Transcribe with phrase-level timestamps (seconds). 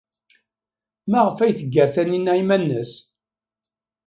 [1.09, 2.91] Maɣef ay d-teggar Taninna iman-nnes?